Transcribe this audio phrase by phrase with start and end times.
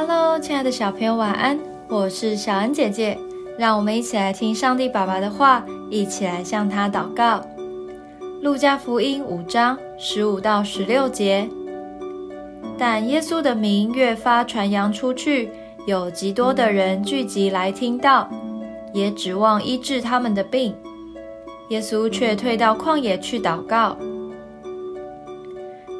[0.00, 1.58] Hello，亲爱的小朋友，晚安！
[1.88, 3.18] 我是小恩姐姐，
[3.58, 7.44] 让我们一起来听上帝爸爸的话，一起来向他祷告。
[8.40, 11.48] 路加福音五章十五到十六节。
[12.78, 15.50] 但耶稣的名越发传扬出去，
[15.84, 18.30] 有极多的人聚集来听到，
[18.92, 20.76] 也指望医治他们的病。
[21.70, 23.96] 耶稣却退到旷野去祷告。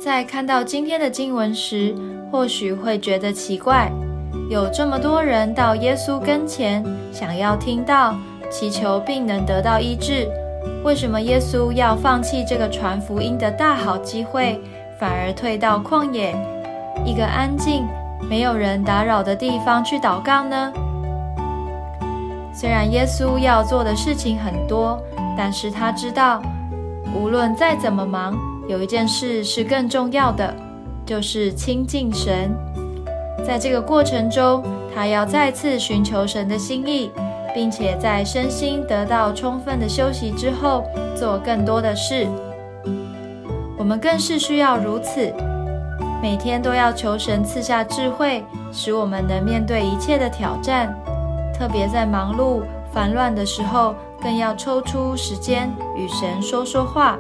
[0.01, 1.93] 在看到今天的经文时，
[2.31, 3.91] 或许会觉得奇怪，
[4.51, 8.15] 有这么多人到耶稣跟前，想要听到、
[8.51, 10.29] 祈求并能得到医治，
[10.85, 14.61] 为什么耶稣要放弃这个传福音的大好机会，
[15.01, 16.35] 反而退到旷野，
[17.05, 17.87] 一个安静、
[18.29, 20.73] 没有人打扰的地方去祷告呢？
[22.53, 25.01] 虽然耶稣要做的事情很多，
[25.37, 26.43] 但是他知道，
[27.15, 28.37] 无论再怎么忙，
[28.69, 30.55] 有一件事是更重要的。
[31.09, 32.55] 就是亲近神，
[33.43, 34.63] 在这个过程中，
[34.95, 37.11] 他要再次寻求神的心意，
[37.55, 40.85] 并且在身心得到充分的休息之后，
[41.17, 42.29] 做更多的事。
[43.79, 45.33] 我们更是需要如此，
[46.21, 50.95] 每天都要求神赐下智慧，使我们能面对一切的挑战。
[51.59, 52.61] 特别在忙碌
[52.93, 57.17] 烦乱的时候，更要抽出时间与神说说话。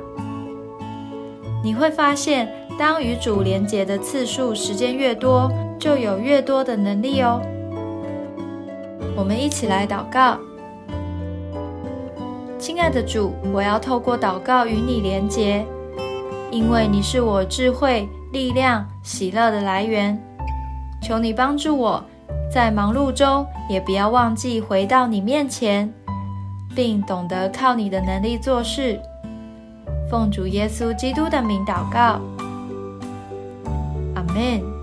[1.64, 2.46] 你会发现。
[2.78, 7.42] 当与主连结的次数时间越多，就有越多的能力哦。
[9.16, 10.38] 我们一起来祷告，
[12.56, 15.66] 亲爱的主，我要透过祷告与你连结，
[16.52, 20.16] 因为你是我智慧、力量、喜乐的来源。
[21.02, 22.04] 求你帮助我，
[22.48, 25.92] 在忙碌中也不要忘记回到你面前，
[26.76, 29.00] 并懂得靠你的能力做事。
[30.08, 32.20] 奉主耶稣基督的名祷告。
[34.38, 34.77] 저는